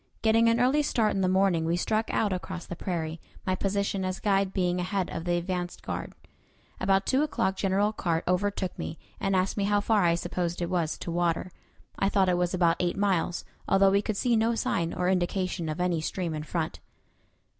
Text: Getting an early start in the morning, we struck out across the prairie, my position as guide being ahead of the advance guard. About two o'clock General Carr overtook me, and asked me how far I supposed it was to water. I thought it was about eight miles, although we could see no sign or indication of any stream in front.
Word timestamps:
Getting 0.23 0.49
an 0.49 0.59
early 0.59 0.81
start 0.81 1.13
in 1.13 1.21
the 1.21 1.27
morning, 1.27 1.63
we 1.63 1.77
struck 1.77 2.11
out 2.11 2.33
across 2.33 2.65
the 2.65 2.75
prairie, 2.75 3.21
my 3.45 3.53
position 3.53 4.03
as 4.03 4.19
guide 4.19 4.51
being 4.51 4.79
ahead 4.79 5.11
of 5.11 5.25
the 5.25 5.37
advance 5.37 5.77
guard. 5.77 6.13
About 6.79 7.05
two 7.05 7.21
o'clock 7.21 7.55
General 7.55 7.93
Carr 7.93 8.23
overtook 8.27 8.79
me, 8.79 8.97
and 9.19 9.35
asked 9.35 9.57
me 9.57 9.65
how 9.65 9.79
far 9.79 10.03
I 10.03 10.15
supposed 10.15 10.59
it 10.59 10.71
was 10.71 10.97
to 10.97 11.11
water. 11.11 11.51
I 11.99 12.09
thought 12.09 12.29
it 12.29 12.37
was 12.39 12.55
about 12.55 12.77
eight 12.79 12.97
miles, 12.97 13.45
although 13.69 13.91
we 13.91 14.01
could 14.01 14.17
see 14.17 14.35
no 14.35 14.55
sign 14.55 14.91
or 14.91 15.07
indication 15.07 15.69
of 15.69 15.79
any 15.79 16.01
stream 16.01 16.33
in 16.33 16.41
front. 16.41 16.79